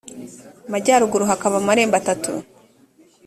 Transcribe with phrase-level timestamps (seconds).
[0.71, 2.31] majyaruguru hakaba amarembo atatu